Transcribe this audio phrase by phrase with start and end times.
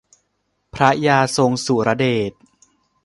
[0.73, 2.31] พระยาทรงสุรเดช